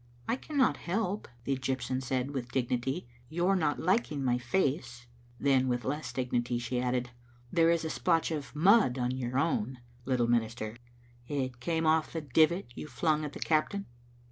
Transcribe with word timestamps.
"I 0.27 0.35
cannot 0.35 0.77
help," 0.77 1.27
the 1.43 1.53
Egyptian 1.53 2.01
said, 2.01 2.31
with 2.31 2.51
dignity, 2.51 3.07
"your 3.29 3.55
not 3.55 3.79
liking 3.79 4.23
my 4.25 4.39
face." 4.39 5.05
Then, 5.39 5.67
with 5.67 5.85
less 5.85 6.11
dignity, 6.11 6.57
she 6.57 6.81
added," 6.81 7.11
There 7.53 7.69
is 7.69 7.85
a 7.85 7.89
splotch 7.91 8.31
of 8.31 8.55
mud 8.55 8.97
on 8.97 9.11
your 9.11 9.37
own, 9.37 9.77
lit 10.05 10.17
tle 10.17 10.25
minister; 10.25 10.75
it 11.27 11.59
came 11.59 11.85
off 11.85 12.13
the 12.13 12.21
divit 12.23 12.65
you 12.73 12.87
flung 12.87 13.23
at 13.23 13.33
the 13.33 13.39
captain." 13.39 13.85